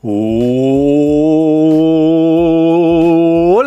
Hola 0.00 0.14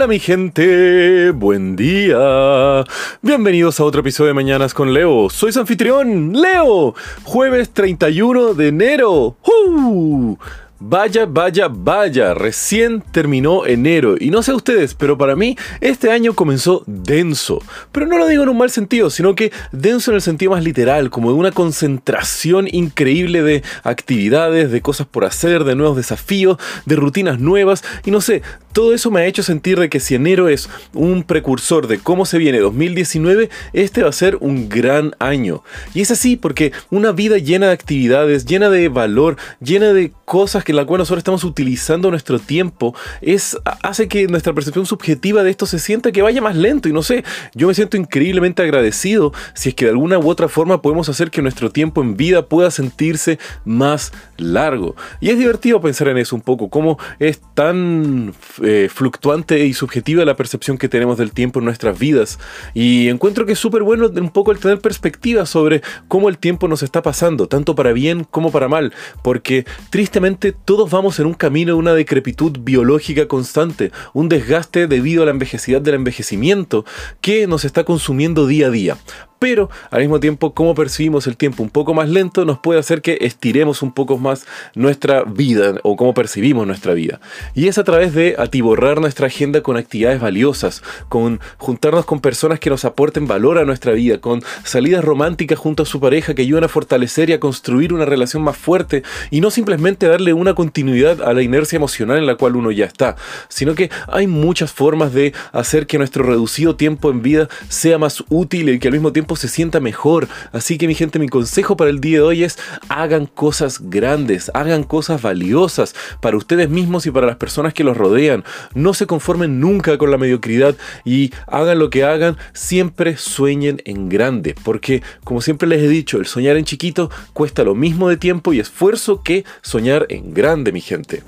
mi 0.08 0.18
gente, 0.18 1.32
buen 1.32 1.76
día. 1.76 2.86
Bienvenidos 3.22 3.82
a 3.82 3.84
otro 3.84 4.00
episodio 4.00 4.30
de 4.30 4.34
Mañanas 4.36 4.74
con 4.74 4.94
Leo. 4.94 5.30
Soy 5.30 5.52
su 5.52 5.60
anfitrión, 5.60 6.32
Leo. 6.32 6.96
Jueves 7.24 7.72
31 7.72 8.54
de 8.54 8.70
enero. 8.70 9.36
¡Uh! 9.44 10.38
Vaya, 10.84 11.28
vaya, 11.28 11.68
vaya, 11.70 12.34
recién 12.34 13.04
terminó 13.12 13.68
enero 13.68 14.16
y 14.20 14.32
no 14.32 14.42
sé 14.42 14.52
ustedes, 14.52 14.96
pero 14.96 15.16
para 15.16 15.36
mí 15.36 15.56
este 15.80 16.10
año 16.10 16.34
comenzó 16.34 16.82
denso. 16.88 17.62
Pero 17.92 18.08
no 18.08 18.18
lo 18.18 18.26
digo 18.26 18.42
en 18.42 18.50
un 18.50 18.58
mal 18.58 18.72
sentido, 18.72 19.12
sino 19.12 19.36
que 19.36 19.52
denso 19.72 20.10
en 20.10 20.16
el 20.16 20.24
sentido 20.24 20.54
más 20.54 20.64
literal, 20.64 21.12
como 21.12 21.30
de 21.30 21.38
una 21.38 21.52
concentración 21.52 22.68
increíble 22.68 23.44
de 23.44 23.62
actividades, 23.84 24.72
de 24.72 24.82
cosas 24.82 25.06
por 25.06 25.24
hacer, 25.24 25.66
de 25.66 25.76
nuevos 25.76 25.98
desafíos, 25.98 26.58
de 26.88 26.96
rutinas 26.96 27.40
nuevas 27.40 27.84
y 28.04 28.10
no 28.10 28.20
sé, 28.20 28.42
todo 28.74 28.94
eso 28.94 29.12
me 29.12 29.22
ha 29.22 29.26
hecho 29.26 29.44
sentir 29.44 29.80
de 29.80 29.90
que 29.90 30.00
si 30.00 30.16
enero 30.16 30.48
es 30.48 30.70
un 30.94 31.24
precursor 31.24 31.88
de 31.88 32.00
cómo 32.00 32.26
se 32.26 32.38
viene 32.38 32.60
2019, 32.60 33.50
este 33.74 34.04
va 34.04 34.10
a 34.10 34.14
ser 34.14 34.38
un 34.40 34.70
gran 34.70 35.14
año. 35.20 35.64
Y 35.94 36.02
es 36.02 36.12
así 36.12 36.38
porque 36.38 36.72
una 36.90 37.12
vida 37.12 37.38
llena 37.38 37.68
de 37.68 37.74
actividades, 37.74 38.46
llena 38.46 38.70
de 38.70 38.88
valor, 38.90 39.36
llena 39.60 39.94
de 39.94 40.14
cosas 40.26 40.64
que 40.64 40.71
en 40.72 40.78
la 40.78 40.86
cual 40.86 41.00
nosotros 41.00 41.20
estamos 41.20 41.44
utilizando 41.44 42.10
nuestro 42.10 42.40
tiempo, 42.40 42.96
es, 43.22 43.58
hace 43.84 44.08
que 44.08 44.28
nuestra 44.28 44.54
percepción 44.54 44.86
subjetiva 44.86 45.44
de 45.44 45.52
esto 45.52 45.66
se 45.66 45.80
sienta 45.80 46.12
que 46.12 46.22
vaya 46.22 46.42
más 46.42 46.56
lento. 46.56 46.90
Y 46.90 46.94
no 46.94 47.04
sé, 47.04 47.24
yo 47.54 47.68
me 47.68 47.74
siento 47.74 47.98
increíblemente 47.98 48.64
agradecido 48.64 49.34
si 49.54 49.70
es 49.70 49.76
que 49.76 49.86
de 49.86 49.92
alguna 49.92 50.18
u 50.20 50.30
otra 50.30 50.50
forma 50.50 50.82
podemos 50.82 51.10
hacer 51.10 51.32
que 51.32 51.42
nuestro 51.42 51.72
tiempo 51.72 52.02
en 52.02 52.18
vida 52.18 52.48
pueda 52.48 52.72
sentirse 52.72 53.40
más 53.66 54.12
largo. 54.38 54.96
Y 55.20 55.30
es 55.30 55.38
divertido 55.38 55.80
pensar 55.82 56.08
en 56.08 56.18
eso 56.18 56.36
un 56.36 56.42
poco, 56.42 56.70
cómo 56.70 56.98
es 57.20 57.42
tan 57.54 58.34
eh, 58.64 58.90
fluctuante 58.94 59.66
y 59.66 59.74
subjetiva 59.74 60.26
la 60.26 60.36
percepción 60.36 60.78
que 60.78 60.90
tenemos 60.90 61.18
del 61.18 61.32
tiempo 61.32 61.60
en 61.60 61.66
nuestras 61.66 61.98
vidas. 61.98 62.40
Y 62.74 63.10
encuentro 63.10 63.46
que 63.46 63.54
es 63.54 63.60
súper 63.60 63.84
bueno 63.84 64.08
un 64.08 64.30
poco 64.30 64.52
el 64.52 64.60
tener 64.60 64.80
perspectiva 64.80 65.46
sobre 65.46 65.82
cómo 66.08 66.30
el 66.30 66.38
tiempo 66.38 66.68
nos 66.68 66.84
está 66.84 67.02
pasando, 67.02 67.48
tanto 67.48 67.76
para 67.76 67.94
bien 67.94 68.24
como 68.24 68.52
para 68.52 68.68
mal, 68.68 68.94
porque 69.22 69.66
tristemente 69.90 70.56
todos 70.66 70.90
vamos 70.90 71.20
en 71.20 71.26
un 71.26 71.34
camino 71.34 71.74
de 71.74 71.80
una 71.80 71.94
decrepitud 71.94 72.60
biológica 72.62 73.28
constante, 73.28 73.92
un 74.14 74.30
desgaste 74.30 74.88
debido 74.88 75.24
a 75.24 75.26
la 75.26 75.32
envejecidad 75.32 75.82
del 75.82 75.96
envejecimiento 75.96 76.86
que 77.22 77.48
nos 77.48 77.66
está 77.66 77.84
consumiendo 77.84 78.48
día 78.48 78.68
a 78.68 78.72
día 78.72 78.98
pero 79.42 79.72
al 79.90 80.02
mismo 80.02 80.20
tiempo 80.20 80.54
cómo 80.54 80.76
percibimos 80.76 81.26
el 81.26 81.36
tiempo 81.36 81.64
un 81.64 81.72
poco 81.72 81.96
más 81.96 82.08
lento 82.08 82.46
nos 82.46 82.60
puede 82.60 82.80
hacer 82.80 83.02
que 83.02 83.18
estiremos 83.22 83.82
un 83.82 83.92
poco 83.92 84.20
más 84.20 84.46
nuestra 84.76 85.24
vida 85.24 85.80
o 85.82 85.96
cómo 85.96 86.14
percibimos 86.14 86.68
nuestra 86.68 86.94
vida. 86.94 87.20
Y 87.56 87.68
es 87.68 87.80
a 87.80 87.84
través 87.84 88.14
de 88.14 88.36
atiborrar 88.38 89.02
nuestra 89.02 89.26
agenda 89.26 89.62
con 89.62 89.78
actividades 89.78 90.22
valiosas, 90.22 90.84
con 91.10 91.40
juntarnos 91.58 92.06
con 92.06 92.20
personas 92.20 92.60
que 92.60 92.70
nos 92.70 92.86
aporten 92.86 93.26
valor 93.26 93.58
a 93.58 93.66
nuestra 93.66 93.94
vida, 93.94 94.20
con 94.20 94.44
salidas 94.64 95.04
románticas 95.04 95.58
junto 95.58 95.82
a 95.82 95.86
su 95.88 96.00
pareja 96.00 96.36
que 96.36 96.44
ayudan 96.44 96.66
a 96.66 96.68
fortalecer 96.68 97.32
y 97.32 97.34
a 97.34 97.40
construir 97.40 97.94
una 97.94 98.06
relación 98.06 98.44
más 98.44 98.58
fuerte 98.58 99.02
y 99.32 99.42
no 99.42 99.50
simplemente 99.50 100.08
darle 100.08 100.34
una 100.34 100.54
continuidad 100.54 101.20
a 101.24 101.34
la 101.34 101.42
inercia 101.42 101.78
emocional 101.78 102.20
en 102.20 102.28
la 102.28 102.36
cual 102.36 102.58
uno 102.58 102.70
ya 102.70 102.86
está, 102.86 103.16
sino 103.50 103.74
que 103.74 103.90
hay 104.08 104.28
muchas 104.28 104.72
formas 104.72 105.16
de 105.16 105.34
hacer 105.52 105.88
que 105.88 105.98
nuestro 105.98 106.24
reducido 106.24 106.76
tiempo 106.76 107.10
en 107.10 107.24
vida 107.24 107.50
sea 107.70 107.98
más 107.98 108.24
útil 108.30 108.70
y 108.70 108.78
que 108.78 108.90
al 108.90 108.94
mismo 108.94 109.12
tiempo 109.12 109.31
se 109.36 109.48
sienta 109.48 109.80
mejor. 109.80 110.28
Así 110.52 110.78
que 110.78 110.88
mi 110.88 110.96
gente, 110.96 111.20
mi 111.20 111.30
consejo 111.30 111.78
para 111.78 111.90
el 111.90 112.00
día 112.00 112.18
de 112.18 112.24
hoy 112.24 112.44
es 112.44 112.58
hagan 112.90 113.26
cosas 113.26 113.90
grandes, 113.90 114.52
hagan 114.54 114.84
cosas 114.84 115.22
valiosas 115.22 115.96
para 116.22 116.38
ustedes 116.38 116.70
mismos 116.70 117.06
y 117.06 117.12
para 117.12 117.28
las 117.28 117.38
personas 117.38 117.74
que 117.74 117.84
los 117.84 117.98
rodean. 117.98 118.44
No 118.74 118.94
se 118.94 119.08
conformen 119.08 119.60
nunca 119.60 119.98
con 119.98 120.12
la 120.12 120.18
mediocridad 120.18 120.76
y 121.06 121.32
hagan 121.48 121.80
lo 121.80 121.90
que 121.90 122.04
hagan, 122.04 122.38
siempre 122.54 123.18
sueñen 123.18 123.82
en 123.86 124.10
grande. 124.10 124.56
Porque, 124.64 125.02
como 125.24 125.42
siempre 125.42 125.68
les 125.68 125.82
he 125.82 125.88
dicho, 125.88 126.18
el 126.18 126.26
soñar 126.26 126.58
en 126.58 126.66
chiquito 126.66 127.10
cuesta 127.34 127.64
lo 127.64 127.76
mismo 127.76 128.10
de 128.10 128.18
tiempo 128.18 128.54
y 128.54 128.60
esfuerzo 128.60 129.22
que 129.24 129.46
soñar 129.62 130.06
en 130.10 130.34
grande, 130.34 130.72
mi 130.72 130.82
gente. 130.82 131.24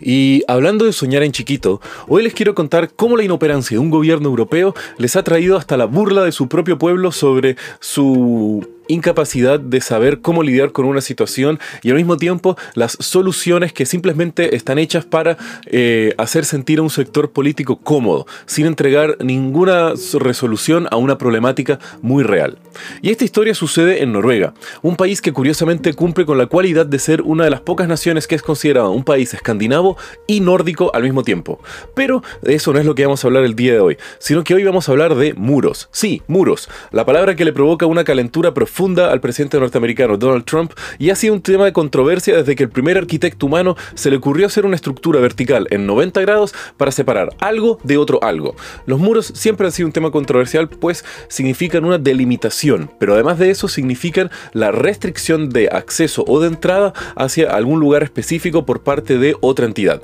Y 0.00 0.42
hablando 0.48 0.84
de 0.84 0.92
soñar 0.92 1.22
en 1.22 1.32
chiquito, 1.32 1.80
hoy 2.08 2.22
les 2.22 2.34
quiero 2.34 2.54
contar 2.54 2.90
cómo 2.94 3.16
la 3.16 3.24
inoperancia 3.24 3.76
de 3.76 3.78
un 3.78 3.90
gobierno 3.90 4.28
europeo 4.28 4.74
les 4.98 5.16
ha 5.16 5.22
traído 5.22 5.56
hasta 5.56 5.76
la 5.76 5.86
burla 5.86 6.24
de 6.24 6.32
su 6.32 6.48
propio 6.48 6.78
pueblo 6.78 7.12
sobre 7.12 7.56
su 7.80 8.75
incapacidad 8.88 9.58
de 9.60 9.80
saber 9.80 10.20
cómo 10.20 10.42
lidiar 10.42 10.72
con 10.72 10.84
una 10.84 11.00
situación 11.00 11.58
y 11.82 11.90
al 11.90 11.96
mismo 11.96 12.16
tiempo 12.16 12.56
las 12.74 12.96
soluciones 13.00 13.72
que 13.72 13.86
simplemente 13.86 14.56
están 14.56 14.78
hechas 14.78 15.04
para 15.04 15.36
eh, 15.66 16.14
hacer 16.18 16.44
sentir 16.44 16.78
a 16.78 16.82
un 16.82 16.90
sector 16.90 17.30
político 17.30 17.76
cómodo, 17.76 18.26
sin 18.46 18.66
entregar 18.66 19.16
ninguna 19.20 19.94
resolución 20.20 20.86
a 20.90 20.96
una 20.96 21.18
problemática 21.18 21.78
muy 22.02 22.22
real. 22.22 22.58
Y 23.02 23.10
esta 23.10 23.24
historia 23.24 23.54
sucede 23.54 24.02
en 24.02 24.12
Noruega, 24.12 24.54
un 24.82 24.96
país 24.96 25.20
que 25.20 25.32
curiosamente 25.32 25.94
cumple 25.94 26.26
con 26.26 26.38
la 26.38 26.46
cualidad 26.46 26.86
de 26.86 26.98
ser 26.98 27.22
una 27.22 27.44
de 27.44 27.50
las 27.50 27.60
pocas 27.60 27.88
naciones 27.88 28.26
que 28.26 28.34
es 28.34 28.42
considerado 28.42 28.90
un 28.90 29.04
país 29.04 29.32
escandinavo 29.34 29.96
y 30.26 30.40
nórdico 30.40 30.90
al 30.94 31.02
mismo 31.02 31.22
tiempo. 31.22 31.60
Pero 31.94 32.22
eso 32.42 32.72
no 32.72 32.78
es 32.78 32.86
lo 32.86 32.94
que 32.94 33.04
vamos 33.04 33.24
a 33.24 33.28
hablar 33.28 33.44
el 33.44 33.56
día 33.56 33.72
de 33.72 33.80
hoy, 33.80 33.96
sino 34.18 34.44
que 34.44 34.54
hoy 34.54 34.64
vamos 34.64 34.88
a 34.88 34.92
hablar 34.92 35.14
de 35.14 35.34
muros. 35.34 35.88
Sí, 35.90 36.22
muros, 36.26 36.68
la 36.92 37.06
palabra 37.06 37.34
que 37.34 37.44
le 37.44 37.52
provoca 37.52 37.86
una 37.86 38.04
calentura 38.04 38.52
profunda 38.54 38.75
funda 38.76 39.10
al 39.10 39.22
presidente 39.22 39.58
norteamericano 39.58 40.18
Donald 40.18 40.44
Trump 40.44 40.72
y 40.98 41.08
ha 41.08 41.14
sido 41.14 41.32
un 41.32 41.40
tema 41.40 41.64
de 41.64 41.72
controversia 41.72 42.36
desde 42.36 42.54
que 42.54 42.64
el 42.64 42.68
primer 42.68 42.98
arquitecto 42.98 43.46
humano 43.46 43.74
se 43.94 44.10
le 44.10 44.18
ocurrió 44.18 44.46
hacer 44.46 44.66
una 44.66 44.76
estructura 44.76 45.18
vertical 45.18 45.66
en 45.70 45.86
90 45.86 46.20
grados 46.20 46.54
para 46.76 46.92
separar 46.92 47.30
algo 47.40 47.78
de 47.84 47.96
otro 47.96 48.22
algo. 48.22 48.54
Los 48.84 48.98
muros 48.98 49.32
siempre 49.34 49.66
han 49.66 49.72
sido 49.72 49.86
un 49.86 49.94
tema 49.94 50.10
controversial 50.10 50.68
pues 50.68 51.06
significan 51.28 51.86
una 51.86 51.96
delimitación, 51.96 52.90
pero 52.98 53.14
además 53.14 53.38
de 53.38 53.48
eso 53.48 53.66
significan 53.66 54.30
la 54.52 54.72
restricción 54.72 55.48
de 55.48 55.68
acceso 55.68 56.22
o 56.28 56.38
de 56.40 56.48
entrada 56.48 56.92
hacia 57.16 57.52
algún 57.52 57.80
lugar 57.80 58.02
específico 58.02 58.66
por 58.66 58.82
parte 58.82 59.16
de 59.16 59.36
otra 59.40 59.64
entidad. 59.64 60.02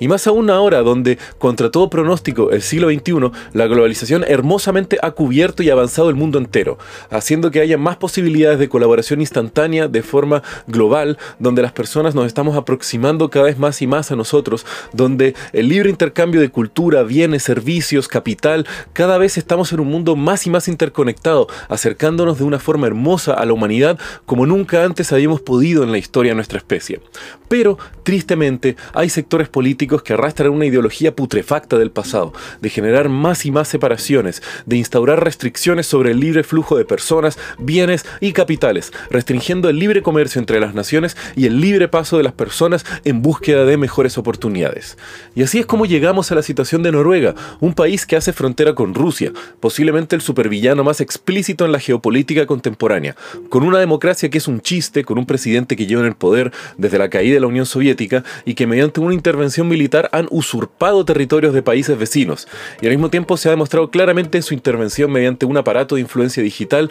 Y 0.00 0.08
más 0.08 0.26
aún 0.26 0.48
ahora 0.48 0.80
donde, 0.80 1.18
contra 1.36 1.70
todo 1.70 1.90
pronóstico, 1.90 2.52
el 2.52 2.62
siglo 2.62 2.88
XXI, 2.88 3.30
la 3.52 3.66
globalización 3.66 4.24
hermosamente 4.26 4.96
ha 5.02 5.10
cubierto 5.10 5.62
y 5.62 5.68
avanzado 5.68 6.08
el 6.08 6.16
mundo 6.16 6.38
entero, 6.38 6.78
haciendo 7.10 7.50
que 7.50 7.60
haya 7.60 7.76
más 7.76 7.96
posibilidades 7.96 8.13
posibilidades 8.14 8.60
de 8.60 8.68
colaboración 8.68 9.20
instantánea 9.20 9.88
de 9.88 10.00
forma 10.04 10.44
global, 10.68 11.18
donde 11.40 11.62
las 11.62 11.72
personas 11.72 12.14
nos 12.14 12.26
estamos 12.26 12.56
aproximando 12.56 13.28
cada 13.28 13.46
vez 13.46 13.58
más 13.58 13.82
y 13.82 13.88
más 13.88 14.12
a 14.12 14.14
nosotros, 14.14 14.64
donde 14.92 15.34
el 15.52 15.68
libre 15.68 15.90
intercambio 15.90 16.40
de 16.40 16.48
cultura, 16.48 17.02
bienes, 17.02 17.42
servicios, 17.42 18.06
capital, 18.06 18.68
cada 18.92 19.18
vez 19.18 19.36
estamos 19.36 19.72
en 19.72 19.80
un 19.80 19.88
mundo 19.88 20.14
más 20.14 20.46
y 20.46 20.50
más 20.50 20.68
interconectado, 20.68 21.48
acercándonos 21.68 22.38
de 22.38 22.44
una 22.44 22.60
forma 22.60 22.86
hermosa 22.86 23.34
a 23.34 23.44
la 23.46 23.52
humanidad 23.52 23.98
como 24.26 24.46
nunca 24.46 24.84
antes 24.84 25.10
habíamos 25.10 25.40
podido 25.40 25.82
en 25.82 25.90
la 25.90 25.98
historia 25.98 26.30
de 26.30 26.36
nuestra 26.36 26.58
especie. 26.58 27.00
Pero, 27.48 27.78
tristemente, 28.04 28.76
hay 28.92 29.08
sectores 29.08 29.48
políticos 29.48 30.04
que 30.04 30.12
arrastran 30.12 30.50
una 30.50 30.66
ideología 30.66 31.16
putrefacta 31.16 31.78
del 31.78 31.90
pasado, 31.90 32.32
de 32.60 32.70
generar 32.70 33.08
más 33.08 33.44
y 33.44 33.50
más 33.50 33.66
separaciones, 33.66 34.40
de 34.66 34.76
instaurar 34.76 35.24
restricciones 35.24 35.86
sobre 35.86 36.12
el 36.12 36.20
libre 36.20 36.44
flujo 36.44 36.76
de 36.76 36.84
personas, 36.84 37.38
bienes, 37.58 38.03
y 38.20 38.32
capitales, 38.32 38.92
restringiendo 39.10 39.68
el 39.68 39.78
libre 39.78 40.02
comercio 40.02 40.38
entre 40.38 40.60
las 40.60 40.74
naciones 40.74 41.16
y 41.36 41.46
el 41.46 41.60
libre 41.60 41.88
paso 41.88 42.16
de 42.16 42.22
las 42.22 42.32
personas 42.32 42.84
en 43.04 43.22
búsqueda 43.22 43.64
de 43.64 43.76
mejores 43.76 44.18
oportunidades. 44.18 44.96
Y 45.34 45.42
así 45.42 45.58
es 45.58 45.66
como 45.66 45.86
llegamos 45.86 46.30
a 46.30 46.34
la 46.34 46.42
situación 46.42 46.82
de 46.82 46.92
Noruega, 46.92 47.34
un 47.60 47.74
país 47.74 48.06
que 48.06 48.16
hace 48.16 48.32
frontera 48.32 48.74
con 48.74 48.94
Rusia, 48.94 49.32
posiblemente 49.60 50.16
el 50.16 50.22
supervillano 50.22 50.84
más 50.84 51.00
explícito 51.00 51.64
en 51.64 51.72
la 51.72 51.80
geopolítica 51.80 52.46
contemporánea, 52.46 53.16
con 53.48 53.62
una 53.64 53.78
democracia 53.78 54.30
que 54.30 54.38
es 54.38 54.48
un 54.48 54.60
chiste, 54.60 55.04
con 55.04 55.18
un 55.18 55.26
presidente 55.26 55.76
que 55.76 55.86
lleva 55.86 56.02
en 56.02 56.08
el 56.08 56.14
poder 56.14 56.52
desde 56.76 56.98
la 56.98 57.10
caída 57.10 57.34
de 57.34 57.40
la 57.40 57.46
Unión 57.46 57.66
Soviética 57.66 58.24
y 58.44 58.54
que 58.54 58.66
mediante 58.66 59.00
una 59.00 59.14
intervención 59.14 59.68
militar 59.68 60.08
han 60.12 60.26
usurpado 60.30 61.04
territorios 61.04 61.54
de 61.54 61.62
países 61.62 61.98
vecinos, 61.98 62.48
y 62.80 62.86
al 62.86 62.92
mismo 62.92 63.10
tiempo 63.10 63.36
se 63.36 63.48
ha 63.48 63.52
demostrado 63.52 63.90
claramente 63.90 64.40
su 64.42 64.54
intervención 64.54 65.10
mediante 65.10 65.46
un 65.46 65.56
aparato 65.56 65.94
de 65.94 66.00
influencia 66.00 66.42
digital 66.42 66.90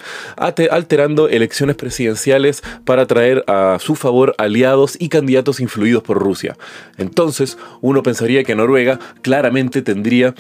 elecciones 1.30 1.76
presidenciales 1.76 2.64
para 2.86 3.06
traer 3.06 3.44
a 3.48 3.78
su 3.80 3.96
favor 3.96 4.36
aliados 4.38 4.96
y 5.00 5.10
candidatos 5.10 5.60
influidos 5.60 6.04
por 6.04 6.20
Rusia. 6.20 6.56
Entonces, 6.98 7.58
uno 7.82 8.04
pensaría 8.04 8.44
que 8.44 8.56
Noruega 8.56 9.00
claramente 9.22 9.82
tendría 9.82 10.36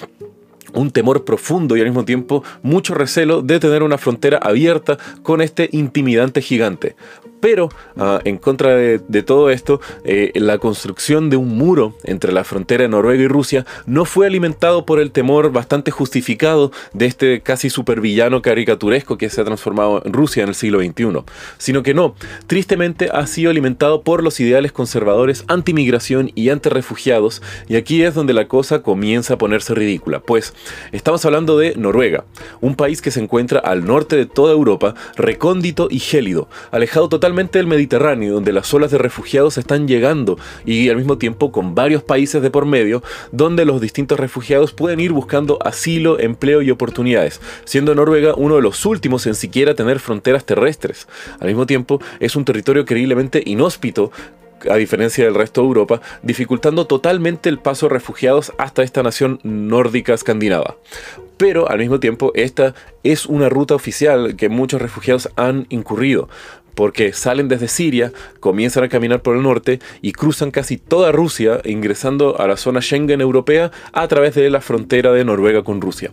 un 0.74 0.92
temor 0.92 1.24
profundo 1.24 1.77
y 1.77 1.81
al 1.81 1.88
mismo 1.88 2.06
tiempo 2.06 2.44
mucho 2.62 2.94
recelo 2.94 3.42
de 3.42 3.60
tener 3.60 3.83
una 3.83 3.98
frontera 3.98 4.38
abierta 4.38 4.98
con 5.21 5.42
este 5.42 5.69
intimidante 5.71 6.42
gigante. 6.42 6.95
Pero, 7.43 7.67
ah, 7.97 8.21
en 8.23 8.37
contra 8.37 8.73
de, 8.73 9.23
todo 9.23 9.49
esto, 9.49 9.81
eh, 10.05 10.31
la 10.35 10.59
construcción 10.59 11.29
de 11.29 11.35
un 11.35 11.57
muro 11.57 11.93
entre 12.05 12.31
la 12.31 12.45
frontera 12.45 12.83
de 12.83 12.87
Noruega 12.87 13.21
y 13.21 13.27
Rusia 13.27 13.65
no 13.85 14.05
fue 14.05 14.27
alimentado 14.27 14.85
por 14.85 15.01
el 15.01 15.11
temor 15.11 15.51
bastante 15.51 15.91
justificado 15.91 16.71
de 16.93 17.05
este 17.05 17.41
casi 17.41 17.69
supervillano 17.69 18.41
caricaturesco 18.41 19.17
que 19.17 19.29
se 19.29 19.41
ha 19.41 19.43
transformado 19.43 20.01
en 20.05 20.13
Rusia 20.13 20.43
en 20.43 20.49
el 20.49 20.55
siglo 20.55 20.79
XXI, 20.79 21.25
sino 21.57 21.83
que 21.83 21.93
no, 21.93 22.15
tristemente 22.47 23.09
ha 23.11 23.27
sido 23.27 23.51
alimentado 23.51 24.03
por 24.03 24.23
los 24.23 24.39
ideales 24.39 24.71
conservadores 24.71 25.43
anti-migración 25.49 26.31
y 26.35 26.47
anti-refugiados, 26.47 27.41
y 27.67 27.75
aquí 27.75 28.03
es 28.03 28.13
donde 28.15 28.31
la 28.31 28.47
cosa 28.47 28.83
comienza 28.83 29.33
a 29.33 29.37
ponerse 29.37 29.75
ridícula, 29.75 30.21
pues 30.21 30.53
estamos 30.93 31.25
hablando 31.25 31.57
de 31.57 31.75
Noruega, 31.75 32.23
un 32.61 32.75
país 32.75 33.01
que 33.01 33.11
se 33.11 33.19
encuentra 33.19 33.59
al 33.59 33.83
norte 33.83 34.15
de 34.15 34.27
toda 34.27 34.53
Europa, 34.53 34.95
recóndito 35.17 35.89
y 35.91 35.99
gélido, 35.99 36.47
alejado 36.71 37.09
totalmente 37.09 37.32
del 37.33 37.68
Mediterráneo, 37.68 38.35
donde 38.35 38.53
las 38.53 38.71
olas 38.74 38.91
de 38.91 39.00
refugiados 39.00 39.57
están 39.57 39.88
llegando 39.88 40.38
y 40.65 40.89
al 40.89 40.97
mismo 40.97 41.18
tiempo 41.18 41.51
con 41.51 41.74
varios 41.74 42.03
países 42.03 42.41
de 42.41 42.51
por 42.51 42.65
medio, 42.65 43.01
donde 43.31 43.65
los 43.65 43.81
distintos 43.81 44.19
refugiados 44.19 44.71
pueden 44.71 45.00
ir 45.00 45.12
buscando 45.12 45.57
asilo, 45.65 46.19
empleo 46.19 46.62
y 46.62 46.69
oportunidades, 46.69 47.41
siendo 47.65 47.95
Noruega 47.95 48.35
uno 48.35 48.56
de 48.56 48.62
los 48.62 48.85
últimos 48.85 49.25
en 49.25 49.33
siquiera 49.33 49.74
tener 49.74 50.00
fronteras 50.00 50.45
terrestres. 50.45 51.07
Al 51.39 51.47
mismo 51.47 51.65
tiempo, 51.65 52.00
es 52.19 52.35
un 52.35 52.45
territorio 52.45 52.83
increíblemente 52.83 53.41
inhóspito 53.45 54.12
a 54.69 54.75
diferencia 54.75 55.25
del 55.25 55.36
resto 55.36 55.62
de 55.62 55.68
Europa, 55.68 56.01
dificultando 56.21 56.88
totalmente 56.88 57.50
el 57.50 57.59
paso 57.59 57.88
de 57.88 57.94
refugiados 57.94 58.53
hasta 58.57 58.83
esta 58.83 59.03
nación 59.03 59.39
nórdica 59.44 60.13
escandinava. 60.13 60.77
Pero 61.38 61.69
al 61.69 61.79
mismo 61.79 62.00
tiempo, 62.00 62.31
esta 62.36 62.74
es 63.03 63.25
una 63.25 63.50
ruta 63.50 63.75
oficial 63.75 64.36
que 64.36 64.50
muchos 64.50 64.81
refugiados 64.81 65.29
han 65.36 65.65
incurrido 65.69 66.29
porque 66.75 67.13
salen 67.13 67.47
desde 67.47 67.67
Siria, 67.67 68.11
comienzan 68.39 68.83
a 68.83 68.89
caminar 68.89 69.21
por 69.21 69.35
el 69.35 69.43
norte 69.43 69.79
y 70.01 70.11
cruzan 70.11 70.51
casi 70.51 70.77
toda 70.77 71.11
Rusia, 71.11 71.61
ingresando 71.65 72.39
a 72.39 72.47
la 72.47 72.57
zona 72.57 72.81
Schengen 72.81 73.21
europea 73.21 73.71
a 73.91 74.07
través 74.07 74.35
de 74.35 74.49
la 74.49 74.61
frontera 74.61 75.11
de 75.11 75.25
Noruega 75.25 75.63
con 75.63 75.81
Rusia. 75.81 76.11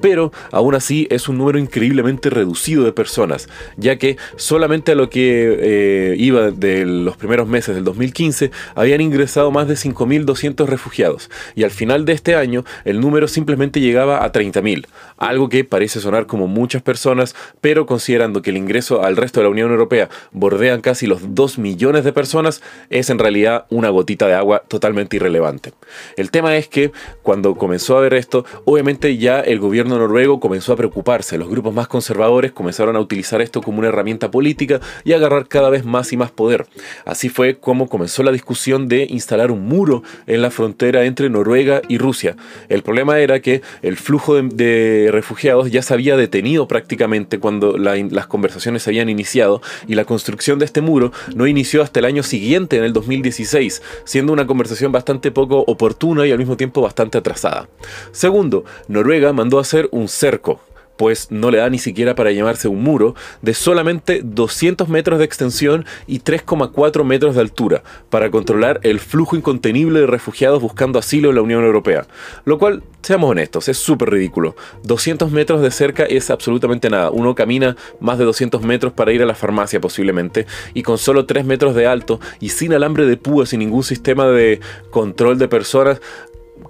Pero 0.00 0.32
aún 0.50 0.74
así 0.74 1.06
es 1.10 1.28
un 1.28 1.38
número 1.38 1.58
increíblemente 1.58 2.28
reducido 2.30 2.84
de 2.84 2.92
personas, 2.92 3.48
ya 3.76 3.96
que 3.96 4.16
solamente 4.36 4.92
a 4.92 4.94
lo 4.96 5.08
que 5.08 5.56
eh, 5.60 6.16
iba 6.18 6.50
de 6.50 6.84
los 6.84 7.16
primeros 7.16 7.46
meses 7.46 7.74
del 7.74 7.84
2015 7.84 8.50
habían 8.74 9.00
ingresado 9.00 9.50
más 9.50 9.68
de 9.68 9.74
5.200 9.74 10.66
refugiados, 10.66 11.30
y 11.54 11.64
al 11.64 11.70
final 11.70 12.04
de 12.04 12.12
este 12.12 12.34
año 12.34 12.64
el 12.84 13.00
número 13.00 13.28
simplemente 13.28 13.80
llegaba 13.80 14.24
a 14.24 14.32
30.000, 14.32 14.86
algo 15.16 15.48
que 15.48 15.64
parece 15.64 16.00
sonar 16.00 16.26
como 16.26 16.48
muchas 16.48 16.82
personas, 16.82 17.34
pero 17.60 17.86
considerando 17.86 18.42
que 18.42 18.50
el 18.50 18.56
ingreso 18.56 19.02
al 19.02 19.16
resto 19.16 19.40
de 19.40 19.44
la 19.44 19.50
Unión 19.50 19.70
Europea 19.70 19.93
bordean 20.32 20.80
casi 20.80 21.06
los 21.06 21.34
2 21.34 21.58
millones 21.58 22.04
de 22.04 22.12
personas, 22.12 22.62
es 22.90 23.10
en 23.10 23.18
realidad 23.18 23.66
una 23.70 23.88
gotita 23.88 24.26
de 24.26 24.34
agua 24.34 24.62
totalmente 24.68 25.16
irrelevante. 25.16 25.72
El 26.16 26.30
tema 26.30 26.56
es 26.56 26.68
que 26.68 26.92
cuando 27.22 27.54
comenzó 27.56 27.96
a 27.96 28.00
ver 28.00 28.14
esto, 28.14 28.44
obviamente 28.64 29.16
ya 29.16 29.40
el 29.40 29.58
gobierno 29.58 29.98
noruego 29.98 30.40
comenzó 30.40 30.72
a 30.72 30.76
preocuparse, 30.76 31.38
los 31.38 31.48
grupos 31.48 31.74
más 31.74 31.88
conservadores 31.88 32.52
comenzaron 32.52 32.96
a 32.96 33.00
utilizar 33.00 33.40
esto 33.40 33.62
como 33.62 33.78
una 33.78 33.88
herramienta 33.88 34.30
política 34.30 34.80
y 35.04 35.12
a 35.12 35.16
agarrar 35.16 35.48
cada 35.48 35.70
vez 35.70 35.84
más 35.84 36.12
y 36.12 36.16
más 36.16 36.30
poder. 36.30 36.66
Así 37.04 37.28
fue 37.28 37.56
como 37.56 37.88
comenzó 37.88 38.22
la 38.22 38.32
discusión 38.32 38.88
de 38.88 39.06
instalar 39.08 39.50
un 39.50 39.66
muro 39.66 40.02
en 40.26 40.42
la 40.42 40.50
frontera 40.50 41.04
entre 41.04 41.30
Noruega 41.30 41.82
y 41.88 41.98
Rusia. 41.98 42.36
El 42.68 42.82
problema 42.82 43.18
era 43.18 43.40
que 43.40 43.62
el 43.82 43.96
flujo 43.96 44.40
de, 44.42 45.08
refugiados 45.10 45.70
ya 45.70 45.82
se 45.82 45.94
había 45.94 46.16
detenido 46.16 46.68
prácticamente 46.68 47.38
cuando 47.38 47.76
las 47.78 48.26
conversaciones 48.26 48.82
se 48.82 48.90
habían 48.90 49.08
iniciado 49.08 49.62
y 49.86 49.94
la 49.94 50.04
construcción 50.04 50.58
de 50.58 50.64
este 50.64 50.80
muro 50.80 51.12
no 51.34 51.46
inició 51.46 51.82
hasta 51.82 52.00
el 52.00 52.06
año 52.06 52.22
siguiente, 52.22 52.76
en 52.76 52.84
el 52.84 52.92
2016, 52.92 53.82
siendo 54.04 54.32
una 54.32 54.46
conversación 54.46 54.92
bastante 54.92 55.30
poco 55.30 55.64
oportuna 55.66 56.26
y 56.26 56.32
al 56.32 56.38
mismo 56.38 56.56
tiempo 56.56 56.80
bastante 56.80 57.18
atrasada. 57.18 57.68
Segundo, 58.12 58.64
Noruega 58.88 59.32
mandó 59.32 59.58
a 59.58 59.62
hacer 59.62 59.88
un 59.92 60.08
cerco, 60.08 60.60
pues 60.96 61.30
no 61.30 61.50
le 61.50 61.58
da 61.58 61.68
ni 61.70 61.78
siquiera 61.78 62.14
para 62.14 62.32
llamarse 62.32 62.68
un 62.68 62.82
muro, 62.82 63.14
de 63.42 63.54
solamente 63.54 64.20
200 64.24 64.88
metros 64.88 65.18
de 65.18 65.24
extensión 65.24 65.84
y 66.06 66.20
3,4 66.20 67.04
metros 67.04 67.34
de 67.34 67.40
altura, 67.40 67.82
para 68.10 68.30
controlar 68.30 68.80
el 68.82 69.00
flujo 69.00 69.36
incontenible 69.36 70.00
de 70.00 70.06
refugiados 70.06 70.62
buscando 70.62 70.98
asilo 70.98 71.30
en 71.30 71.36
la 71.36 71.42
Unión 71.42 71.64
Europea. 71.64 72.06
Lo 72.44 72.58
cual, 72.58 72.82
seamos 73.02 73.30
honestos, 73.30 73.68
es 73.68 73.78
súper 73.78 74.10
ridículo. 74.10 74.56
200 74.84 75.30
metros 75.30 75.60
de 75.62 75.70
cerca 75.70 76.04
es 76.04 76.30
absolutamente 76.30 76.90
nada. 76.90 77.10
Uno 77.10 77.34
camina 77.34 77.76
más 78.00 78.18
de 78.18 78.24
200 78.24 78.62
metros 78.62 78.92
para 78.92 79.12
ir 79.12 79.22
a 79.22 79.26
la 79.26 79.34
farmacia 79.34 79.80
posiblemente, 79.80 80.46
y 80.74 80.82
con 80.82 80.98
solo 80.98 81.26
3 81.26 81.44
metros 81.44 81.74
de 81.74 81.86
alto 81.86 82.20
y 82.40 82.50
sin 82.50 82.72
alambre 82.72 83.06
de 83.06 83.16
púa, 83.16 83.46
sin 83.46 83.60
ningún 83.60 83.82
sistema 83.82 84.26
de 84.26 84.60
control 84.90 85.38
de 85.38 85.48
personas, 85.48 86.00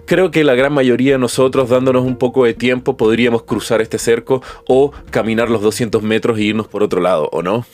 creo 0.07 0.31
que 0.31 0.45
la 0.45 0.55
gran 0.55 0.73
mayoría 0.73 1.13
de 1.13 1.19
nosotros, 1.19 1.71
dándonos 1.71 2.05
un 2.05 2.17
poco 2.17 2.45
de 2.45 2.55
tiempo, 2.55 2.97
podríamos 2.97 3.43
cruzar 3.43 3.81
este 3.81 3.99
cerco 3.99 4.43
o 4.67 4.93
caminar 5.11 5.51
los 5.51 5.63
200 5.63 6.03
metros 6.03 6.39
e 6.39 6.43
irnos 6.43 6.69
por 6.69 6.83
otro 6.83 7.01
lado, 7.01 7.29
¿o 7.33 7.43
no? 7.43 7.65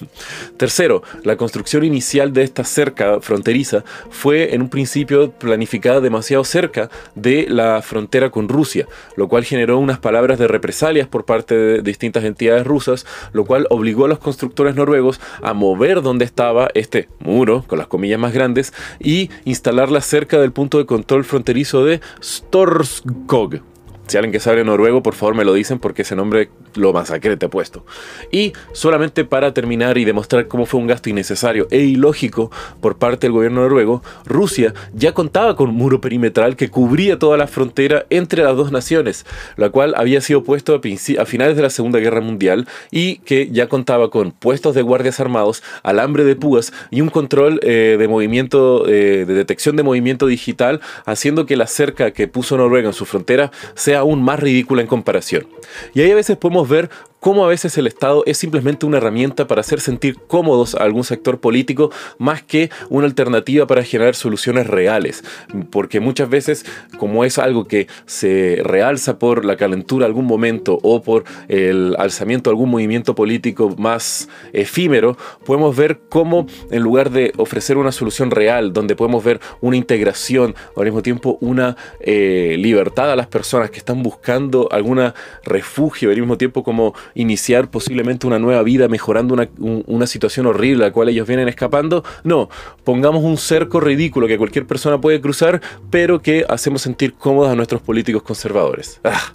Tercero, 0.56 1.02
la 1.22 1.36
construcción 1.36 1.84
inicial 1.84 2.32
de 2.32 2.42
esta 2.42 2.64
cerca 2.64 3.20
fronteriza 3.20 3.84
fue 4.10 4.54
en 4.54 4.62
un 4.62 4.68
principio 4.68 5.30
planificada 5.32 6.00
demasiado 6.00 6.44
cerca 6.44 6.90
de 7.14 7.46
la 7.48 7.82
frontera 7.82 8.30
con 8.30 8.48
Rusia, 8.48 8.86
lo 9.16 9.28
cual 9.28 9.44
generó 9.44 9.78
unas 9.78 9.98
palabras 9.98 10.38
de 10.38 10.48
represalias 10.48 11.08
por 11.08 11.24
parte 11.24 11.54
de 11.54 11.82
distintas 11.82 12.24
entidades 12.24 12.66
rusas, 12.66 13.06
lo 13.32 13.44
cual 13.44 13.66
obligó 13.70 14.04
a 14.04 14.08
los 14.08 14.18
constructores 14.18 14.74
noruegos 14.74 15.20
a 15.42 15.52
mover 15.52 16.02
donde 16.02 16.24
estaba 16.24 16.68
este 16.74 17.08
muro, 17.20 17.64
con 17.66 17.78
las 17.78 17.88
comillas 17.88 18.18
más 18.18 18.32
grandes, 18.32 18.72
y 19.00 19.30
instalarla 19.44 20.00
cerca 20.00 20.38
del 20.40 20.52
punto 20.52 20.78
de 20.78 20.86
control 20.86 21.24
fronterizo 21.24 21.73
de 21.82 22.00
Storskog. 22.20 23.73
Si 24.06 24.16
alguien 24.16 24.32
que 24.32 24.40
sabe 24.40 24.64
noruego, 24.64 25.02
por 25.02 25.14
favor 25.14 25.34
me 25.34 25.44
lo 25.44 25.54
dicen 25.54 25.78
porque 25.78 26.02
ese 26.02 26.14
nombre 26.14 26.50
lo 26.74 26.92
masacre 26.92 27.36
te 27.36 27.46
he 27.46 27.48
puesto. 27.48 27.84
Y 28.30 28.52
solamente 28.72 29.24
para 29.24 29.54
terminar 29.54 29.96
y 29.98 30.04
demostrar 30.04 30.46
cómo 30.46 30.66
fue 30.66 30.80
un 30.80 30.86
gasto 30.86 31.08
innecesario 31.08 31.66
e 31.70 31.80
ilógico 31.80 32.50
por 32.80 32.96
parte 32.96 33.26
del 33.26 33.32
gobierno 33.32 33.62
noruego, 33.62 34.02
Rusia 34.26 34.74
ya 34.92 35.12
contaba 35.12 35.56
con 35.56 35.70
un 35.70 35.76
muro 35.76 36.00
perimetral 36.00 36.56
que 36.56 36.68
cubría 36.68 37.18
toda 37.18 37.36
la 37.36 37.46
frontera 37.46 38.06
entre 38.10 38.42
las 38.42 38.56
dos 38.56 38.72
naciones, 38.72 39.24
la 39.56 39.70
cual 39.70 39.94
había 39.96 40.20
sido 40.20 40.44
puesto 40.44 40.74
a, 40.74 41.26
finales 41.26 41.56
de 41.56 41.62
la 41.62 41.70
Segunda 41.70 41.98
Guerra 41.98 42.20
Mundial 42.20 42.68
y 42.90 43.16
que 43.18 43.48
ya 43.50 43.68
contaba 43.68 44.10
con 44.10 44.32
puestos 44.32 44.74
de 44.74 44.82
guardias 44.82 45.20
armados, 45.20 45.62
alambre 45.82 46.24
de 46.24 46.36
púas 46.36 46.72
y 46.90 47.00
un 47.00 47.08
control 47.08 47.60
eh, 47.62 47.96
de 47.98 48.08
movimiento, 48.08 48.86
eh, 48.88 49.24
de 49.26 49.34
detección 49.34 49.76
de 49.76 49.82
movimiento 49.82 50.26
digital, 50.26 50.80
haciendo 51.06 51.46
que 51.46 51.56
la 51.56 51.66
cerca 51.66 52.10
que 52.10 52.28
puso 52.28 52.56
Noruega 52.56 52.88
en 52.88 52.94
su 52.94 53.06
frontera 53.06 53.50
sea 53.74 53.93
aún 53.94 54.22
más 54.22 54.40
ridícula 54.40 54.82
en 54.82 54.88
comparación. 54.88 55.46
Y 55.94 56.00
ahí 56.00 56.10
a 56.10 56.14
veces 56.14 56.36
podemos 56.36 56.68
ver 56.68 56.90
cómo 57.24 57.42
a 57.42 57.48
veces 57.48 57.78
el 57.78 57.86
Estado 57.86 58.22
es 58.26 58.36
simplemente 58.36 58.84
una 58.84 58.98
herramienta 58.98 59.46
para 59.46 59.62
hacer 59.62 59.80
sentir 59.80 60.18
cómodos 60.26 60.74
a 60.74 60.82
algún 60.82 61.04
sector 61.04 61.40
político 61.40 61.90
más 62.18 62.42
que 62.42 62.68
una 62.90 63.06
alternativa 63.06 63.66
para 63.66 63.82
generar 63.82 64.14
soluciones 64.14 64.66
reales. 64.66 65.24
Porque 65.70 66.00
muchas 66.00 66.28
veces, 66.28 66.66
como 66.98 67.24
es 67.24 67.38
algo 67.38 67.64
que 67.64 67.86
se 68.04 68.58
realza 68.62 69.18
por 69.18 69.46
la 69.46 69.56
calentura 69.56 70.04
algún 70.04 70.26
momento 70.26 70.78
o 70.82 71.00
por 71.00 71.24
el 71.48 71.96
alzamiento 71.98 72.50
de 72.50 72.56
algún 72.56 72.68
movimiento 72.68 73.14
político 73.14 73.74
más 73.78 74.28
efímero, 74.52 75.16
podemos 75.46 75.74
ver 75.74 76.00
cómo 76.10 76.46
en 76.70 76.82
lugar 76.82 77.08
de 77.08 77.32
ofrecer 77.38 77.78
una 77.78 77.92
solución 77.92 78.32
real, 78.32 78.74
donde 78.74 78.96
podemos 78.96 79.24
ver 79.24 79.40
una 79.62 79.78
integración 79.78 80.54
o 80.74 80.80
al 80.82 80.88
mismo 80.88 81.00
tiempo 81.00 81.38
una 81.40 81.74
eh, 82.00 82.56
libertad 82.58 83.10
a 83.10 83.16
las 83.16 83.28
personas 83.28 83.70
que 83.70 83.78
están 83.78 84.02
buscando 84.02 84.68
algún 84.70 85.00
refugio, 85.42 86.10
al 86.10 86.18
mismo 86.18 86.36
tiempo 86.36 86.62
como 86.62 86.92
iniciar 87.14 87.70
posiblemente 87.70 88.26
una 88.26 88.38
nueva 88.38 88.62
vida 88.62 88.88
mejorando 88.88 89.34
una, 89.58 90.06
situación 90.06 90.46
horrible 90.46 90.84
a 90.84 90.88
la 90.88 90.92
cual 90.92 91.08
ellos 91.08 91.26
vienen 91.26 91.48
escapando. 91.48 92.04
No, 92.22 92.48
pongamos 92.84 93.24
un 93.24 93.36
cerco 93.36 93.80
ridículo 93.80 94.26
que 94.26 94.38
cualquier 94.38 94.66
persona 94.66 95.00
puede 95.00 95.20
cruzar, 95.20 95.60
pero 95.90 96.20
que 96.20 96.44
hacemos 96.48 96.82
sentir 96.82 97.14
cómodos 97.14 97.50
a 97.50 97.56
nuestros 97.56 97.80
políticos 97.80 98.22
conservadores. 98.22 99.00
Ah. 99.04 99.32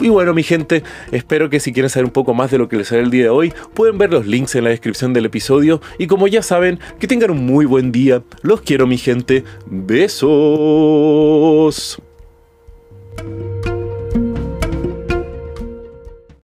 Y 0.00 0.08
bueno, 0.08 0.34
mi 0.34 0.42
gente, 0.42 0.82
espero 1.12 1.48
que 1.48 1.60
si 1.60 1.72
quieren 1.72 1.88
saber 1.88 2.06
un 2.06 2.10
poco 2.10 2.34
más 2.34 2.50
de 2.50 2.58
lo 2.58 2.68
que 2.68 2.76
les 2.76 2.90
haré 2.90 3.02
el 3.02 3.10
día 3.10 3.22
de 3.24 3.28
hoy, 3.30 3.54
pueden 3.74 3.98
ver 3.98 4.12
los 4.12 4.26
links 4.26 4.56
en 4.56 4.64
la 4.64 4.70
descripción 4.70 5.12
del 5.12 5.26
episodio. 5.26 5.80
Y 5.96 6.08
como 6.08 6.26
ya 6.26 6.42
saben, 6.42 6.80
que 6.98 7.06
tengan 7.06 7.30
un 7.30 7.46
muy 7.46 7.66
buen 7.66 7.92
día. 7.92 8.24
Los 8.42 8.62
quiero, 8.62 8.88
mi 8.88 8.98
gente. 8.98 9.44
Besos. 9.66 10.02